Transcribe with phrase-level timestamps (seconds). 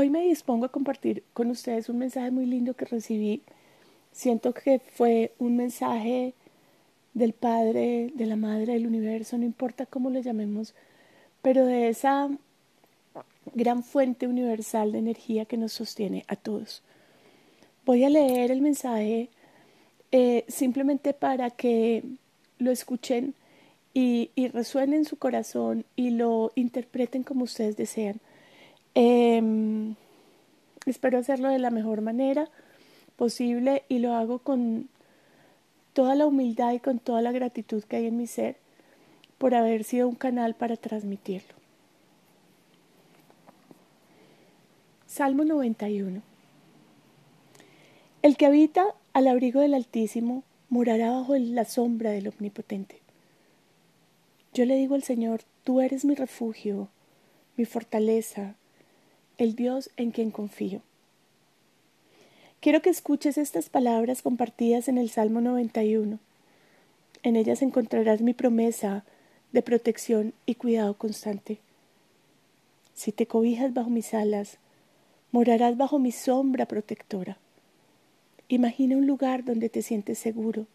[0.00, 3.42] Hoy me dispongo a compartir con ustedes un mensaje muy lindo que recibí.
[4.12, 6.34] Siento que fue un mensaje
[7.14, 10.72] del Padre, de la Madre del Universo, no importa cómo le llamemos,
[11.42, 12.30] pero de esa
[13.54, 16.84] gran fuente universal de energía que nos sostiene a todos.
[17.84, 19.30] Voy a leer el mensaje
[20.12, 22.04] eh, simplemente para que
[22.60, 23.34] lo escuchen
[23.94, 28.20] y, resuene en su corazón y lo interpreten como ustedes desean.
[29.00, 29.94] Em,
[30.84, 32.50] espero hacerlo de la mejor manera
[33.14, 34.88] posible y lo hago con
[35.92, 38.56] toda la humildad y con toda la gratitud que hay en mi ser
[39.38, 41.54] por haber sido un canal para transmitirlo.
[45.06, 46.20] Salmo 91.
[48.22, 53.00] El que habita al abrigo del Altísimo morará bajo la sombra del Omnipotente.
[54.54, 56.88] Yo le digo al Señor, tú eres mi refugio,
[57.56, 58.56] mi fortaleza,
[59.38, 60.82] el Dios en quien confío.
[62.60, 66.18] Quiero que escuches estas palabras compartidas en el Salmo 91.
[67.22, 69.04] En ellas encontrarás mi promesa
[69.52, 71.58] de protección y cuidado constante.
[72.94, 74.58] Si te cobijas bajo mis alas,
[75.30, 77.38] morarás bajo mi sombra protectora.
[78.48, 80.66] Imagina un lugar donde te sientes seguro,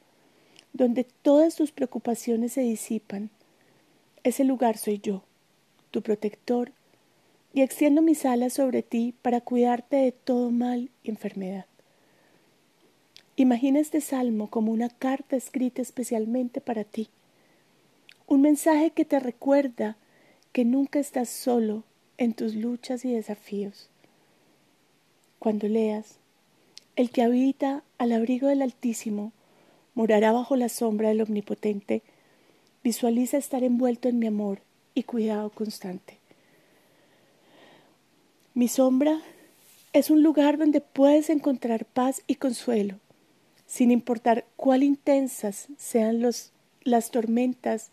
[0.71, 3.29] donde todas tus preocupaciones se disipan,
[4.23, 5.23] ese lugar soy yo,
[5.91, 6.71] tu protector,
[7.53, 11.65] y extiendo mis alas sobre ti para cuidarte de todo mal y enfermedad.
[13.35, 17.09] Imagina este salmo como una carta escrita especialmente para ti,
[18.27, 19.97] un mensaje que te recuerda
[20.51, 21.83] que nunca estás solo
[22.17, 23.89] en tus luchas y desafíos.
[25.39, 26.17] Cuando leas,
[26.95, 29.31] el que habita al abrigo del Altísimo
[29.93, 32.03] morará bajo la sombra del Omnipotente,
[32.83, 34.59] Visualiza estar envuelto en mi amor
[34.93, 36.17] y cuidado constante.
[38.55, 39.19] Mi sombra
[39.93, 42.99] es un lugar donde puedes encontrar paz y consuelo,
[43.65, 46.21] sin importar cuál intensas sean
[46.83, 47.89] las tormentas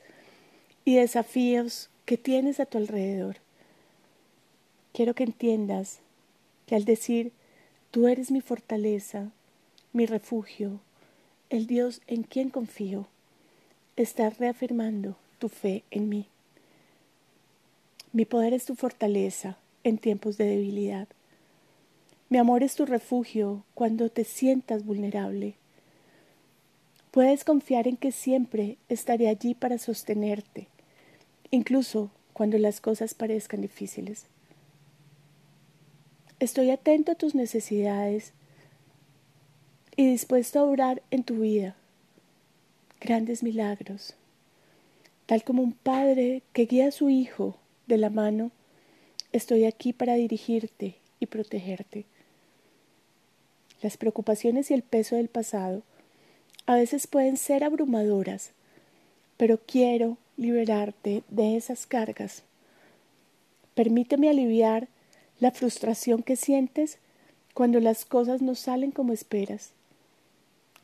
[0.84, 3.37] y desafíos que tienes a tu alrededor.
[4.93, 6.00] Quiero que entiendas
[6.66, 7.32] que al decir,
[7.91, 9.31] tú eres mi fortaleza,
[9.94, 10.81] mi refugio,
[11.49, 13.06] el Dios en quien confío,
[13.97, 16.26] estás reafirmando tu fe en mí.
[18.12, 21.09] Mi poder es tu fortaleza en tiempos de debilidad.
[22.29, 25.55] Mi amor es tu refugio cuando te sientas vulnerable.
[27.11, 30.69] Puedes confiar en que siempre estaré allí para sostenerte,
[31.51, 34.27] incluso cuando las cosas parezcan difíciles.
[36.39, 38.33] Estoy atento a tus necesidades
[39.97, 41.75] y dispuesto a orar en tu vida
[43.01, 44.15] grandes milagros,
[45.27, 48.53] tal como un padre que guía a su hijo de la mano,
[49.33, 52.05] estoy aquí para dirigirte y protegerte.
[53.83, 55.83] Las preocupaciones y el peso del pasado
[56.67, 58.51] a veces pueden ser abrumadoras,
[59.37, 62.43] pero quiero liberarte de esas cargas.
[63.75, 64.89] Permíteme aliviar
[65.39, 66.99] la frustración que sientes
[67.55, 69.73] cuando las cosas no salen como esperas.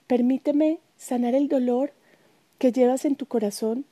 [0.06, 1.92] Permíteme sanar el dolor
[2.58, 3.84] que llevas en tu corazón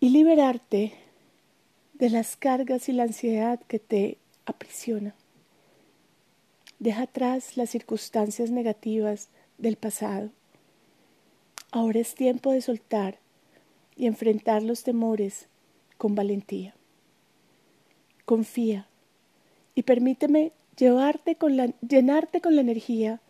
[0.00, 0.92] y liberarte
[1.98, 5.14] de las cargas y la ansiedad que te aprisiona.
[6.78, 10.30] Deja atrás las circunstancias negativas del pasado.
[11.70, 13.18] Ahora es tiempo de soltar
[13.96, 15.48] y enfrentar los temores
[15.96, 16.74] con valentía.
[18.26, 18.86] Confía
[19.74, 23.20] y permíteme llevarte con la, llenarte con la energía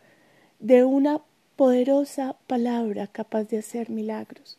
[0.59, 1.21] de una
[1.55, 4.59] poderosa palabra capaz de hacer milagros.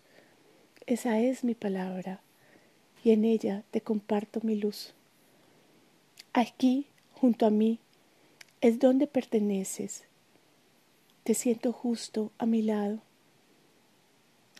[0.86, 2.22] Esa es mi palabra
[3.04, 4.94] y en ella te comparto mi luz.
[6.34, 7.80] Aquí, junto a mí,
[8.62, 10.04] es donde perteneces.
[11.24, 13.00] Te siento justo a mi lado.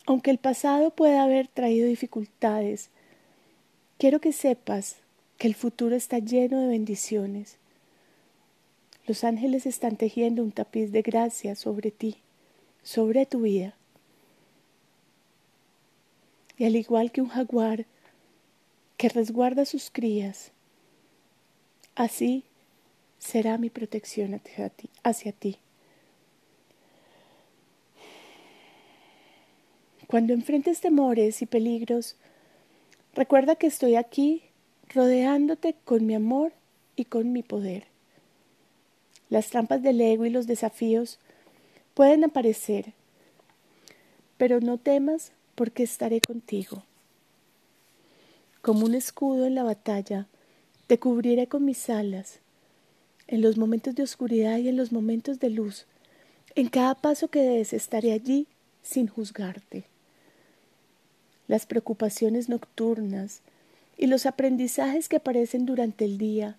[0.06, 2.90] Aunque el pasado pueda haber traído dificultades,
[3.98, 4.96] quiero que sepas
[5.36, 7.58] que el futuro está lleno de bendiciones.
[9.06, 12.18] Los ángeles están tejiendo un tapiz de gracia sobre ti
[12.88, 13.74] sobre tu vida.
[16.56, 17.84] Y al igual que un jaguar
[18.98, 20.52] que resguarda sus crías,
[21.94, 22.44] así
[23.18, 24.90] será mi protección hacia ti.
[25.02, 25.56] Hacia ti.
[30.06, 32.16] Cuando enfrentes temores y peligros,
[33.14, 34.42] recuerda que estoy aquí
[34.90, 36.52] rodeándote con mi amor
[36.96, 37.86] y con mi poder.
[39.30, 41.18] Las trampas del ego y los desafíos
[41.98, 42.92] Pueden aparecer,
[44.36, 46.84] pero no temas porque estaré contigo.
[48.62, 50.26] Como un escudo en la batalla,
[50.86, 52.40] te cubriré con mis alas,
[53.26, 55.86] en los momentos de oscuridad y en los momentos de luz.
[56.54, 58.46] En cada paso que des estaré allí
[58.82, 59.84] sin juzgarte.
[61.46, 63.42] Las preocupaciones nocturnas
[63.96, 66.56] y los aprendizajes que aparecen durante el día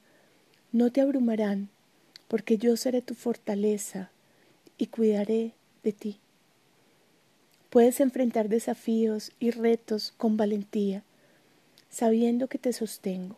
[0.71, 1.69] no te abrumarán,
[2.27, 4.11] porque yo seré tu fortaleza
[4.77, 5.53] y cuidaré
[5.83, 6.19] de ti.
[7.69, 11.03] Puedes enfrentar desafíos y retos con valentía,
[11.89, 13.35] sabiendo que te sostengo.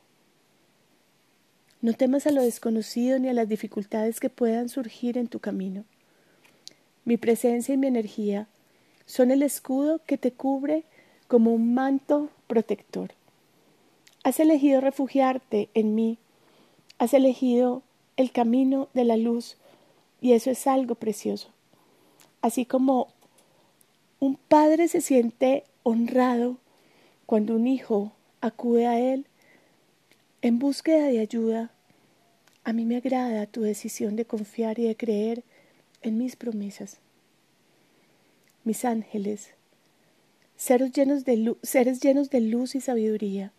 [1.81, 5.83] No temas a lo desconocido ni a las dificultades que puedan surgir en tu camino.
[7.05, 8.47] Mi presencia y mi energía
[9.05, 10.83] son el escudo que te cubre
[11.27, 13.11] como un manto protector.
[14.23, 16.19] Has elegido refugiarte en mí,
[16.99, 17.81] has elegido
[18.17, 19.57] el camino de la luz
[20.21, 21.47] y eso es algo precioso.
[22.41, 23.07] Así como
[24.19, 26.57] un padre se siente honrado
[27.25, 29.25] cuando un hijo acude a él
[30.41, 31.71] en búsqueda de ayuda,
[32.63, 35.43] a mí me agrada tu decisión de confiar y de creer
[36.01, 36.97] en mis promesas.
[38.63, 39.51] Mis ángeles,
[40.55, 41.37] seres llenos de
[42.41, 43.51] luz, y sabiduría,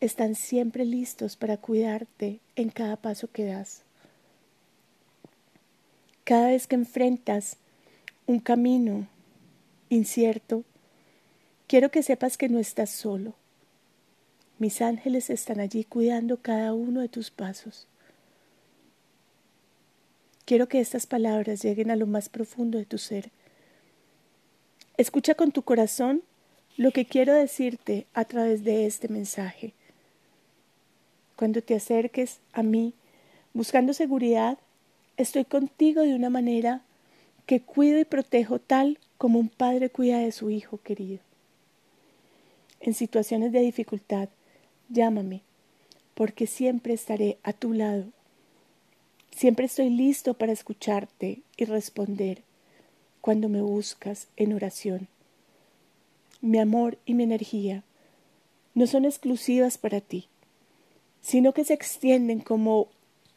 [0.00, 3.82] están siempre listos para cuidarte en cada paso que das.
[6.22, 7.56] Cada vez que enfrentas
[8.26, 9.08] un camino
[9.88, 10.64] incierto,
[11.66, 13.34] quiero que sepas que no estás solo.
[14.58, 17.86] Mis ángeles están allí cuidando cada uno de tus pasos.
[20.44, 23.30] Quiero que estas palabras lleguen a lo más profundo de tu ser.
[24.96, 26.22] Escucha con tu corazón
[26.76, 29.74] lo que quiero decirte a través de este mensaje.
[31.36, 32.94] Cuando te acerques a mí
[33.52, 34.58] buscando seguridad,
[35.16, 36.82] estoy contigo de una manera
[37.46, 41.20] que cuido y protejo tal como un padre cuida de su hijo querido.
[42.80, 44.28] En situaciones de dificultad,
[44.88, 45.42] llámame,
[46.14, 48.06] porque siempre estaré a tu lado.
[49.30, 52.42] Siempre estoy listo para escucharte y responder
[53.20, 55.08] cuando me buscas en oración.
[56.40, 57.82] Mi amor y mi energía
[58.74, 60.28] no son exclusivas para ti,
[61.20, 62.88] sino que se extienden como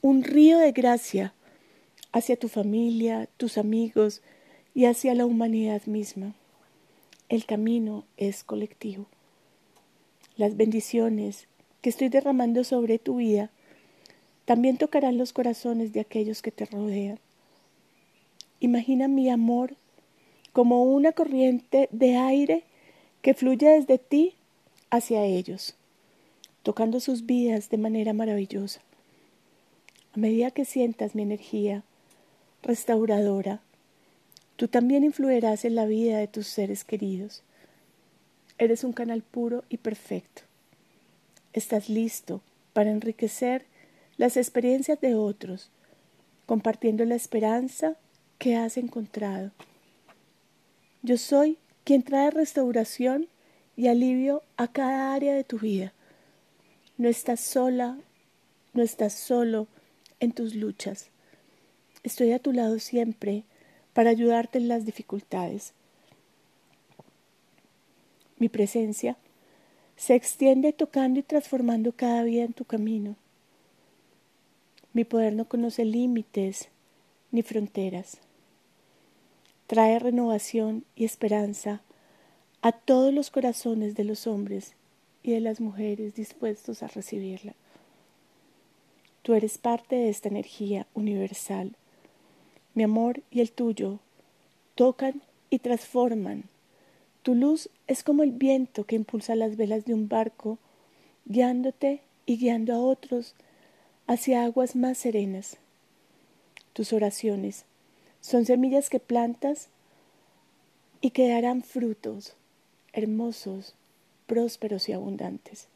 [0.02, 1.34] un río de gracia
[2.12, 4.22] hacia tu familia, tus amigos
[4.74, 6.34] y hacia la humanidad misma.
[7.30, 9.06] El camino es colectivo.
[10.38, 11.48] Las bendiciones
[11.82, 13.52] que estoy derramando sobre tu vida
[14.46, 17.20] también tocarán los corazones de aquellos que te rodean.
[18.60, 19.76] Imagina mi amor
[20.54, 22.64] como una corriente de aire
[23.22, 24.36] que fluye desde ti
[24.90, 25.76] hacia ellos,
[26.64, 28.82] tocando sus vidas de manera maravillosa.
[30.14, 31.84] A medida que sientas mi energía
[32.64, 33.62] restauradora,
[34.58, 37.44] tú también influirás en la vida de tus seres queridos.
[38.62, 40.44] Eres un canal puro y perfecto.
[41.52, 42.42] Estás listo
[42.74, 43.66] para enriquecer
[44.18, 45.72] las experiencias de otros,
[46.46, 47.96] compartiendo la esperanza
[48.38, 49.50] que has encontrado.
[51.02, 53.28] Yo soy quien trae restauración
[53.76, 55.92] y alivio a cada área de tu vida.
[57.00, 57.98] No estás sola,
[58.74, 59.66] no estás solo
[60.20, 61.10] en tus luchas.
[62.04, 63.44] Estoy a tu lado siempre
[63.94, 65.74] para ayudarte en las dificultades.
[68.42, 69.16] Mi presencia
[69.96, 73.16] se extiende tocando y transformando cada vida en tu camino.
[74.94, 76.70] Mi poder no conoce límites
[77.32, 78.18] ni fronteras.
[79.68, 81.82] Trae renovación y esperanza
[82.64, 84.74] a todos los corazones de los hombres
[85.22, 87.54] y de las mujeres dispuestos a recibirla.
[89.22, 91.76] Tú eres parte de esta energía universal
[92.74, 94.00] mi amor y el tuyo
[94.76, 96.46] tocan y transforman.
[97.22, 100.60] Tu luz es como el viento que impulsa las velas de un barco,
[101.26, 103.36] guiándote y guiando a otros
[104.08, 105.58] hacia aguas más serenas.
[106.72, 107.66] Tus oraciones
[108.22, 109.68] son semillas que plantas
[111.02, 112.38] y que darán frutos
[112.94, 113.76] hermosos,
[114.26, 115.68] prósperos y abundantes.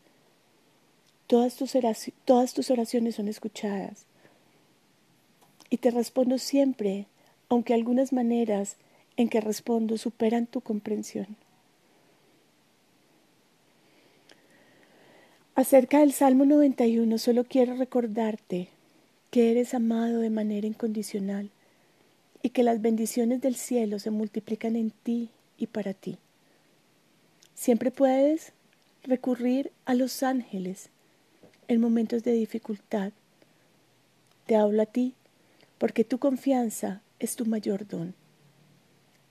[1.27, 1.73] Todas tus,
[2.23, 4.05] todas tus oraciones son escuchadas
[5.69, 7.07] y te respondo siempre,
[7.49, 8.77] aunque algunas maneras
[9.17, 11.35] en que respondo superan tu comprensión.
[15.55, 18.67] Acerca del Salmo 91 solo quiero recordarte
[19.31, 21.49] que eres amado de manera incondicional
[22.41, 26.17] y que las bendiciones del cielo se multiplican en ti y para ti.
[27.53, 28.51] Siempre puedes
[29.03, 30.89] recurrir a los ángeles
[31.69, 33.13] en momentos de dificultad.
[34.47, 35.13] Te hablo a ti
[35.77, 38.13] porque tu confianza es tu mayor don.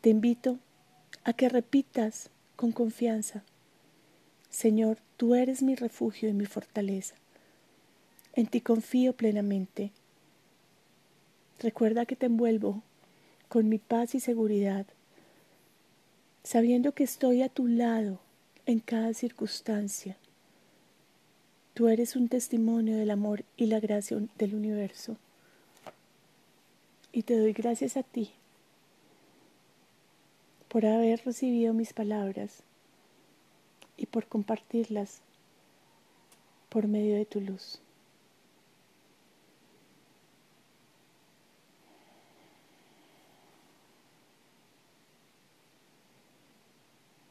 [0.00, 0.58] Te invito
[1.22, 3.44] a que repitas con confianza,
[4.54, 7.16] Señor, tú eres mi refugio y mi fortaleza.
[8.34, 9.90] En ti confío plenamente,
[11.60, 12.82] Recuerda que te envuelvo
[13.48, 14.86] con mi paz y seguridad,
[16.44, 18.20] sabiendo que estoy a tu lado
[18.66, 20.16] en cada circunstancia.
[21.74, 25.16] Tú eres un testimonio del amor y la gracia del universo.
[27.12, 28.30] Y te doy gracias a ti
[30.68, 32.62] por haber recibido mis palabras
[33.96, 35.20] y por compartirlas
[36.68, 37.80] por medio de tu luz.